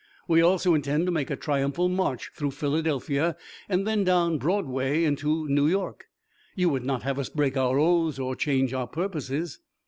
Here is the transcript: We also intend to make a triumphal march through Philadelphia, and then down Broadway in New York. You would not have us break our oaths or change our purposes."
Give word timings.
We 0.27 0.41
also 0.41 0.73
intend 0.73 1.05
to 1.05 1.11
make 1.11 1.29
a 1.29 1.35
triumphal 1.35 1.87
march 1.87 2.31
through 2.33 2.49
Philadelphia, 2.49 3.37
and 3.69 3.85
then 3.85 4.03
down 4.03 4.39
Broadway 4.39 5.03
in 5.03 5.15
New 5.23 5.67
York. 5.67 6.07
You 6.55 6.69
would 6.69 6.83
not 6.83 7.03
have 7.03 7.19
us 7.19 7.29
break 7.29 7.55
our 7.55 7.77
oaths 7.77 8.17
or 8.17 8.35
change 8.35 8.73
our 8.73 8.87
purposes." 8.87 9.59